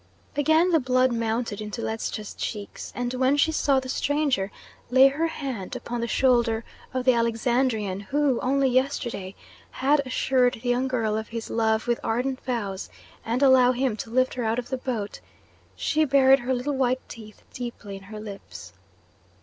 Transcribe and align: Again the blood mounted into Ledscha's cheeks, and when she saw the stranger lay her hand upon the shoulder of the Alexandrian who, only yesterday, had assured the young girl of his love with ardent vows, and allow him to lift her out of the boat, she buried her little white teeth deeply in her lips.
Again 0.35 0.71
the 0.71 0.79
blood 0.79 1.13
mounted 1.13 1.61
into 1.61 1.79
Ledscha's 1.83 2.33
cheeks, 2.33 2.91
and 2.95 3.13
when 3.13 3.37
she 3.37 3.51
saw 3.51 3.79
the 3.79 3.87
stranger 3.87 4.51
lay 4.89 5.09
her 5.09 5.27
hand 5.27 5.75
upon 5.75 6.01
the 6.01 6.07
shoulder 6.07 6.63
of 6.91 7.05
the 7.05 7.13
Alexandrian 7.13 7.99
who, 7.99 8.39
only 8.39 8.67
yesterday, 8.67 9.35
had 9.73 10.01
assured 10.03 10.61
the 10.63 10.69
young 10.69 10.87
girl 10.87 11.15
of 11.15 11.27
his 11.27 11.51
love 11.51 11.85
with 11.87 11.99
ardent 12.03 12.41
vows, 12.43 12.89
and 13.23 13.43
allow 13.43 13.73
him 13.73 13.95
to 13.97 14.09
lift 14.09 14.33
her 14.33 14.43
out 14.43 14.57
of 14.57 14.69
the 14.69 14.77
boat, 14.77 15.19
she 15.75 16.03
buried 16.03 16.39
her 16.39 16.53
little 16.55 16.75
white 16.75 17.07
teeth 17.07 17.43
deeply 17.53 17.95
in 17.97 18.03
her 18.05 18.19
lips. 18.19 18.73